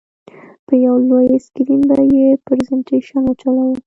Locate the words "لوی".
1.09-1.29